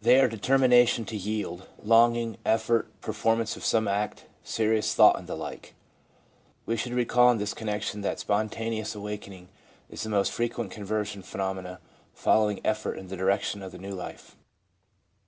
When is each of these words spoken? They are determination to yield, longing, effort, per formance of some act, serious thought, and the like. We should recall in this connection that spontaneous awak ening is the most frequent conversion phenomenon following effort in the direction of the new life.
They 0.00 0.18
are 0.20 0.26
determination 0.26 1.04
to 1.04 1.16
yield, 1.16 1.68
longing, 1.80 2.36
effort, 2.44 2.88
per 3.00 3.12
formance 3.12 3.56
of 3.56 3.64
some 3.64 3.86
act, 3.86 4.24
serious 4.42 4.92
thought, 4.92 5.16
and 5.16 5.28
the 5.28 5.36
like. 5.36 5.76
We 6.66 6.76
should 6.76 6.94
recall 6.94 7.30
in 7.30 7.38
this 7.38 7.54
connection 7.54 8.00
that 8.00 8.18
spontaneous 8.18 8.96
awak 8.96 9.20
ening 9.28 9.46
is 9.88 10.02
the 10.02 10.08
most 10.10 10.32
frequent 10.32 10.72
conversion 10.72 11.22
phenomenon 11.22 11.78
following 12.12 12.60
effort 12.64 12.94
in 12.94 13.06
the 13.06 13.16
direction 13.16 13.62
of 13.62 13.70
the 13.70 13.78
new 13.78 13.94
life. 13.94 14.34